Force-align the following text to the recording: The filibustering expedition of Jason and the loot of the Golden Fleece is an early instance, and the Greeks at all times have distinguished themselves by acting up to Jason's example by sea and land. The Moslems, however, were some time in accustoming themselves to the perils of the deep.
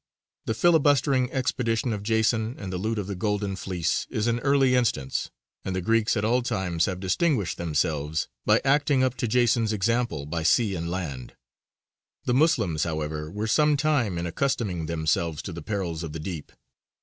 The 0.47 0.55
filibustering 0.55 1.31
expedition 1.31 1.93
of 1.93 2.01
Jason 2.01 2.55
and 2.57 2.73
the 2.73 2.79
loot 2.79 2.97
of 2.97 3.05
the 3.05 3.13
Golden 3.13 3.55
Fleece 3.55 4.07
is 4.09 4.25
an 4.25 4.39
early 4.39 4.73
instance, 4.73 5.29
and 5.63 5.75
the 5.75 5.79
Greeks 5.81 6.17
at 6.17 6.25
all 6.25 6.41
times 6.41 6.87
have 6.87 6.99
distinguished 6.99 7.59
themselves 7.59 8.27
by 8.43 8.61
acting 8.65 9.03
up 9.03 9.15
to 9.17 9.27
Jason's 9.27 9.71
example 9.71 10.25
by 10.25 10.41
sea 10.41 10.73
and 10.73 10.89
land. 10.89 11.35
The 12.25 12.33
Moslems, 12.33 12.81
however, 12.83 13.29
were 13.29 13.45
some 13.45 13.77
time 13.77 14.17
in 14.17 14.25
accustoming 14.25 14.87
themselves 14.87 15.43
to 15.43 15.53
the 15.53 15.61
perils 15.61 16.01
of 16.01 16.13
the 16.13 16.19
deep. 16.19 16.51